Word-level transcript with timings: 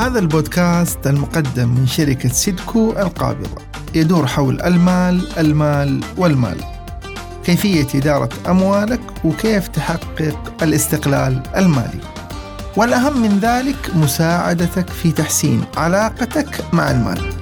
هذا 0.00 0.18
البودكاست 0.18 1.06
المقدم 1.06 1.68
من 1.68 1.86
شركة 1.86 2.28
سيدكو 2.28 2.90
القابضة. 2.90 3.62
يدور 3.94 4.26
حول 4.26 4.60
المال 4.62 5.38
المال 5.38 6.00
والمال. 6.16 6.56
كيفية 7.44 7.86
إدارة 7.94 8.28
أموالك 8.48 9.00
وكيف 9.24 9.68
تحقق 9.68 10.62
الاستقلال 10.62 11.42
المالي. 11.56 12.00
والأهم 12.76 13.22
من 13.22 13.38
ذلك 13.38 13.96
مساعدتك 13.96 14.88
في 14.88 15.12
تحسين 15.12 15.64
علاقتك 15.76 16.64
مع 16.72 16.90
المال. 16.90 17.32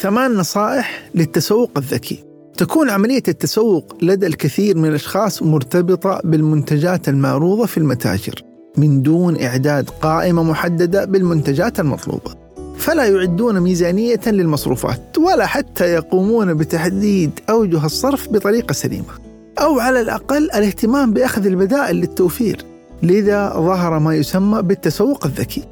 ثمان 0.00 0.36
نصائح 0.36 1.02
للتسوق 1.14 1.70
الذكي. 1.76 2.31
تكون 2.56 2.90
عملية 2.90 3.22
التسوق 3.28 3.96
لدى 4.02 4.26
الكثير 4.26 4.78
من 4.78 4.88
الأشخاص 4.88 5.42
مرتبطة 5.42 6.20
بالمنتجات 6.24 7.08
المعروضة 7.08 7.66
في 7.66 7.78
المتاجر 7.78 8.34
من 8.76 9.02
دون 9.02 9.40
إعداد 9.40 9.90
قائمة 9.90 10.42
محددة 10.42 11.04
بالمنتجات 11.04 11.80
المطلوبة. 11.80 12.34
فلا 12.76 13.04
يعدون 13.04 13.60
ميزانية 13.60 14.20
للمصروفات 14.26 15.18
ولا 15.18 15.46
حتى 15.46 15.84
يقومون 15.84 16.54
بتحديد 16.54 17.30
أوجه 17.50 17.86
الصرف 17.86 18.28
بطريقة 18.28 18.72
سليمة 18.72 19.12
أو 19.58 19.80
على 19.80 20.00
الأقل 20.00 20.44
الاهتمام 20.44 21.12
بأخذ 21.12 21.46
البدائل 21.46 21.96
للتوفير. 21.96 22.64
لذا 23.02 23.52
ظهر 23.56 23.98
ما 23.98 24.14
يسمى 24.14 24.62
بالتسوق 24.62 25.26
الذكي. 25.26 25.62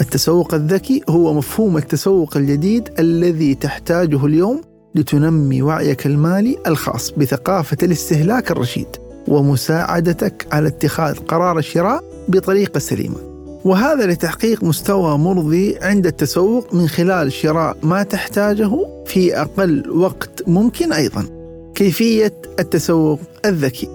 التسوق 0.00 0.54
الذكي 0.54 1.02
هو 1.08 1.34
مفهوم 1.34 1.76
التسوق 1.76 2.36
الجديد 2.36 2.88
الذي 2.98 3.54
تحتاجه 3.54 4.26
اليوم 4.26 4.60
لتنمي 4.94 5.62
وعيك 5.62 6.06
المالي 6.06 6.56
الخاص 6.66 7.10
بثقافة 7.10 7.76
الاستهلاك 7.82 8.50
الرشيد 8.50 8.86
ومساعدتك 9.28 10.46
على 10.52 10.68
اتخاذ 10.68 11.14
قرار 11.18 11.58
الشراء 11.58 12.04
بطريقة 12.28 12.78
سليمة. 12.78 13.16
وهذا 13.64 14.06
لتحقيق 14.06 14.64
مستوى 14.64 15.18
مرضي 15.18 15.78
عند 15.82 16.06
التسوق 16.06 16.74
من 16.74 16.88
خلال 16.88 17.32
شراء 17.32 17.76
ما 17.82 18.02
تحتاجه 18.02 18.70
في 19.06 19.40
أقل 19.40 19.90
وقت 19.90 20.48
ممكن 20.48 20.92
أيضا. 20.92 21.26
كيفية 21.74 22.34
التسوق 22.58 23.20
الذكي 23.44 23.88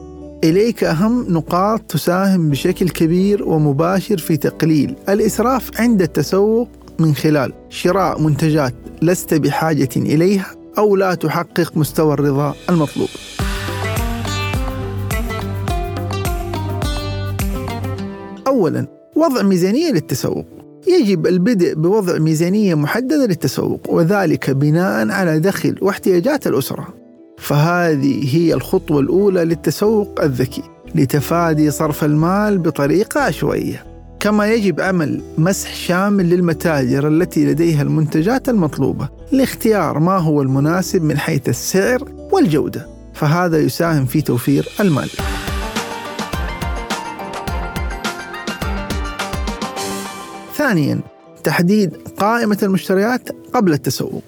إليك 0.44 0.84
أهم 0.84 1.26
نقاط 1.30 1.82
تساهم 1.82 2.50
بشكل 2.50 2.90
كبير 2.90 3.44
ومباشر 3.44 4.18
في 4.18 4.38
تقليل 4.38 4.96
الإسراف 5.10 5.82
عند 5.82 6.02
التسوق 6.02 6.68
من 7.00 7.16
خلال 7.16 7.54
شراء 7.70 8.22
منتجات 8.22 8.74
لست 9.02 9.34
بحاجة 9.34 9.90
إليها 9.96 10.65
أو 10.78 10.96
لا 10.96 11.16
تحقق 11.16 11.78
مستوى 11.78 12.14
الرضا 12.14 12.56
المطلوب. 12.70 13.10
أولا 18.48 18.88
وضع 19.16 19.42
ميزانية 19.42 19.92
للتسوق. 19.92 20.46
يجب 20.88 21.28
البدء 21.28 21.76
بوضع 21.76 22.18
ميزانية 22.18 22.76
محددة 22.76 23.26
للتسوق 23.26 23.82
وذلك 23.90 24.50
بناء 24.50 25.10
على 25.10 25.40
دخل 25.40 25.76
واحتياجات 25.82 26.48
الأسرة. 26.48 26.88
فهذه 27.38 28.36
هي 28.36 28.54
الخطوة 28.54 29.00
الأولى 29.00 29.46
للتسوق 29.46 30.22
الذكي 30.22 30.64
لتفادي 30.96 31.72
صرف 31.72 32.04
المال 32.04 32.58
بطريقة 32.58 33.22
عشوائية. 33.22 33.95
كما 34.26 34.48
يجب 34.48 34.82
عمل 34.82 35.22
مسح 35.38 35.76
شامل 35.76 36.30
للمتاجر 36.30 37.08
التي 37.08 37.46
لديها 37.46 37.82
المنتجات 37.82 38.50
المطلوبة 38.50 39.10
لاختيار 39.32 40.00
ما 40.00 40.18
هو 40.18 40.42
المناسب 40.42 41.04
من 41.04 41.18
حيث 41.18 41.50
السعر 41.50 42.12
والجودة. 42.32 42.88
فهذا 43.14 43.60
يساهم 43.60 44.06
في 44.06 44.22
توفير 44.22 44.70
المال. 44.80 45.10
ثانيا 50.56 51.00
تحديد 51.44 51.98
قائمة 52.18 52.58
المشتريات 52.64 53.30
قبل 53.54 53.74
التسوق. 53.74 54.24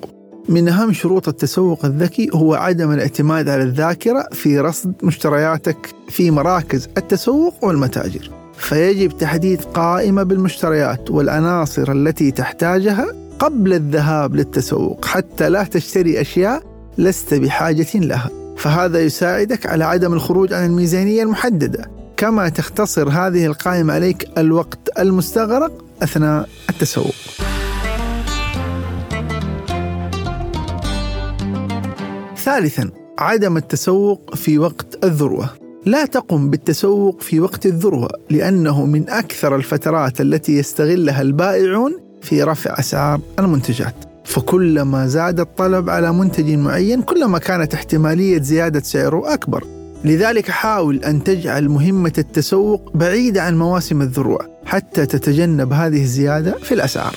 من 0.49 0.67
أهم 0.67 0.93
شروط 0.93 1.27
التسوق 1.27 1.85
الذكي 1.85 2.29
هو 2.33 2.53
عدم 2.53 2.91
الاعتماد 2.91 3.49
على 3.49 3.63
الذاكرة 3.63 4.25
في 4.31 4.59
رصد 4.59 4.93
مشترياتك 5.03 5.77
في 6.09 6.31
مراكز 6.31 6.89
التسوق 6.97 7.65
والمتاجر. 7.65 8.46
فيجب 8.57 9.17
تحديد 9.17 9.61
قائمة 9.61 10.23
بالمشتريات 10.23 11.11
والعناصر 11.11 11.91
التي 11.91 12.31
تحتاجها 12.31 13.07
قبل 13.39 13.73
الذهاب 13.73 14.35
للتسوق 14.35 15.05
حتى 15.05 15.49
لا 15.49 15.63
تشتري 15.63 16.21
أشياء 16.21 16.63
لست 16.97 17.33
بحاجة 17.33 17.87
لها. 17.95 18.29
فهذا 18.57 18.99
يساعدك 18.99 19.65
على 19.65 19.85
عدم 19.85 20.13
الخروج 20.13 20.53
عن 20.53 20.65
الميزانية 20.65 21.23
المحددة. 21.23 21.91
كما 22.17 22.49
تختصر 22.49 23.09
هذه 23.09 23.45
القائمة 23.45 23.93
عليك 23.93 24.27
الوقت 24.37 24.79
المستغرق 24.99 25.85
أثناء 26.03 26.49
التسوق. 26.69 27.15
ثالثا 32.37 32.89
عدم 33.19 33.57
التسوق 33.57 34.35
في 34.35 34.59
وقت 34.59 35.03
الذروة. 35.03 35.66
لا 35.87 36.05
تقم 36.05 36.49
بالتسوق 36.49 37.21
في 37.21 37.39
وقت 37.39 37.65
الذروة 37.65 38.09
لأنه 38.29 38.85
من 38.85 39.09
أكثر 39.09 39.55
الفترات 39.55 40.21
التي 40.21 40.57
يستغلها 40.57 41.21
البائعون 41.21 41.99
في 42.21 42.43
رفع 42.43 42.79
أسعار 42.79 43.19
المنتجات. 43.39 43.95
فكلما 44.25 45.07
زاد 45.07 45.39
الطلب 45.39 45.89
على 45.89 46.13
منتج 46.13 46.49
معين 46.49 47.01
كلما 47.01 47.39
كانت 47.39 47.73
احتمالية 47.73 48.41
زيادة 48.41 48.79
سعره 48.79 49.33
أكبر. 49.33 49.63
لذلك 50.05 50.51
حاول 50.51 51.03
أن 51.03 51.23
تجعل 51.23 51.69
مهمة 51.69 52.13
التسوق 52.17 52.91
بعيدة 52.95 53.41
عن 53.41 53.57
مواسم 53.57 54.01
الذروة 54.01 54.49
حتى 54.65 55.05
تتجنب 55.05 55.73
هذه 55.73 56.01
الزيادة 56.01 56.51
في 56.51 56.73
الأسعار. 56.73 57.15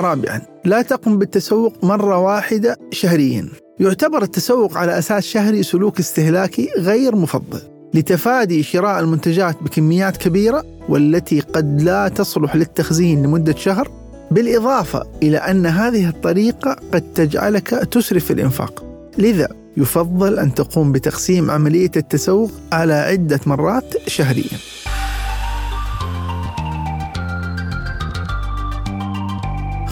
رابعا 0.00 0.40
لا 0.64 0.82
تقم 0.82 1.18
بالتسوق 1.18 1.84
مرة 1.84 2.18
واحدة 2.18 2.76
شهريا. 2.90 3.48
يعتبر 3.80 4.22
التسوق 4.22 4.76
على 4.76 4.98
أساس 4.98 5.26
شهري 5.26 5.62
سلوك 5.62 5.98
استهلاكي 5.98 6.68
غير 6.78 7.16
مفضل 7.16 7.60
لتفادي 7.94 8.62
شراء 8.62 9.00
المنتجات 9.00 9.62
بكميات 9.62 10.16
كبيرة 10.16 10.64
والتي 10.88 11.40
قد 11.40 11.82
لا 11.82 12.08
تصلح 12.08 12.56
للتخزين 12.56 13.22
لمدة 13.22 13.56
شهر 13.56 13.90
بالإضافة 14.30 15.06
إلى 15.22 15.36
أن 15.38 15.66
هذه 15.66 16.08
الطريقة 16.08 16.76
قد 16.92 17.12
تجعلك 17.14 17.68
تسرف 17.68 18.24
في 18.24 18.32
الإنفاق. 18.32 18.84
لذا 19.18 19.48
يفضل 19.76 20.38
أن 20.38 20.54
تقوم 20.54 20.92
بتقسيم 20.92 21.50
عملية 21.50 21.90
التسوق 21.96 22.50
على 22.72 22.94
عدة 22.94 23.40
مرات 23.46 23.94
شهرياً. 24.08 24.58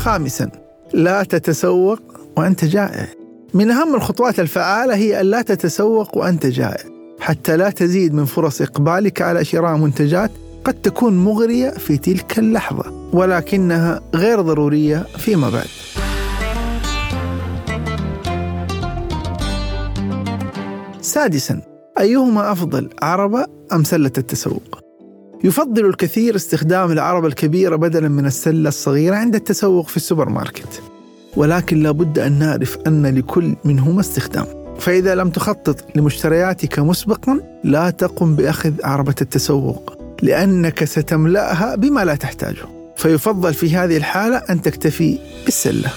خامسا. 0.07 0.51
لا 0.95 1.23
تتسوق 1.23 2.01
وأنت 2.37 2.65
جائع. 2.65 3.07
من 3.55 3.71
أهم 3.71 3.95
الخطوات 3.95 4.41
الفعالة 4.41 4.95
هي 4.95 5.21
أن 5.21 5.27
لا 5.27 5.43
تتسوق 5.43 6.17
وأنت 6.17 6.47
جائع. 6.47 6.85
حتى 7.21 7.57
لا 7.57 7.71
تزيد 7.71 8.15
من 8.15 8.25
فرص 8.25 8.63
إقبالك 8.63 9.23
على 9.23 9.45
شراء 9.45 9.77
منتجات 9.77 10.31
قد 10.65 10.75
تكون 10.75 11.25
مغرية 11.25 11.71
في 11.71 11.97
تلك 11.97 12.39
اللحظة 12.39 13.11
ولكنها 13.13 14.01
غير 14.15 14.41
ضرورية 14.41 15.07
فيما 15.19 15.51
بعد. 15.51 15.67
سادسا 21.01 21.61
أيهما 22.01 22.53
أفضل 22.53 22.91
عربة 23.03 23.47
أم 23.73 23.85
سلة 23.85 24.13
التسوق؟ 24.19 24.86
يفضل 25.47 25.87
الكثير 25.87 26.37
استخدام 26.37 26.93
العربة 26.93 27.27
الكبيرة 27.27 27.77
بدلا 27.77 28.09
من 28.09 28.27
السلة 28.27 28.69
الصغيرة 28.69 29.15
عند 29.15 29.35
التسوق 29.35 29.89
في 29.89 29.97
السوبر 29.97 30.29
ماركت. 30.29 30.83
ولكن 31.37 31.83
لابد 31.83 32.19
أن 32.19 32.39
نعرف 32.39 32.79
أن 32.87 33.07
لكل 33.07 33.57
منهما 33.65 34.01
استخدام. 34.01 34.47
فإذا 34.79 35.15
لم 35.15 35.31
تخطط 35.31 35.97
لمشترياتك 35.97 36.79
مسبقا 36.79 37.61
لا 37.65 37.91
تقم 37.91 38.37
بأخذ 38.37 38.73
عربة 38.85 39.15
التسوق 39.21 39.99
لأنك 40.23 40.85
ستملأها 40.85 41.77
بما 41.77 42.05
لا 42.05 42.15
تحتاجه. 42.15 42.67
فيفضل 42.97 43.55
في 43.55 43.77
هذه 43.77 43.97
الحالة 43.97 44.37
أن 44.37 44.63
تكتفي 44.63 45.19
بالسلة. 45.45 45.91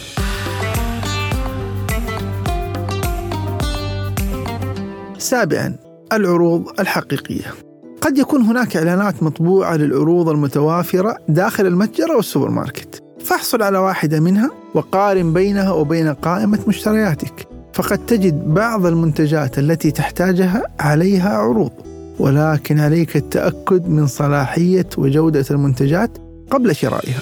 سابعا 5.18 5.76
العروض 6.14 6.80
الحقيقية. 6.80 7.69
قد 8.02 8.18
يكون 8.18 8.42
هناك 8.42 8.78
إعلانات 8.78 9.24
مطبوعة 9.24 9.76
للعروض 9.76 10.30
المتوافرة 10.30 11.18
داخل 11.28 11.66
المتجر 11.66 12.12
أو 12.14 12.20
السوبر 12.20 12.50
ماركت. 12.50 13.04
فاحصل 13.24 13.62
على 13.62 13.78
واحدة 13.78 14.20
منها 14.20 14.52
وقارن 14.74 15.34
بينها 15.34 15.72
وبين 15.72 16.14
قائمة 16.14 16.60
مشترياتك. 16.68 17.48
فقد 17.74 18.06
تجد 18.06 18.54
بعض 18.54 18.86
المنتجات 18.86 19.60
التي 19.60 19.92
تحتاجها 19.92 20.64
عليها 20.80 21.38
عروض. 21.38 21.72
ولكن 22.20 22.80
عليك 22.80 23.18
التأكد 23.18 23.90
من 23.90 24.08
صلاحية 24.08 24.90
وجودة 24.98 25.46
المنتجات 25.52 26.18
قبل 26.52 26.76
شرائها. 26.76 27.22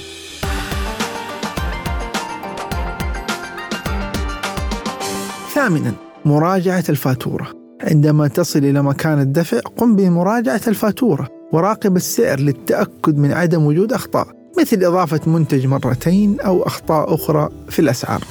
ثامنا 5.53 5.93
مراجعة 6.25 6.83
الفاتورة. 6.89 7.56
عندما 7.83 8.27
تصل 8.27 8.59
إلى 8.59 8.83
مكان 8.83 9.19
الدفع 9.19 9.59
قم 9.59 9.95
بمراجعة 9.95 10.61
الفاتورة 10.67 11.27
وراقب 11.51 11.95
السعر 11.95 12.39
للتأكد 12.39 13.17
من 13.17 13.31
عدم 13.31 13.65
وجود 13.65 13.93
أخطاء 13.93 14.27
مثل 14.59 14.83
إضافة 14.83 15.19
منتج 15.27 15.67
مرتين 15.67 16.39
أو 16.39 16.63
أخطاء 16.63 17.15
أخرى 17.15 17.49
في 17.69 17.79
الأسعار. 17.79 18.21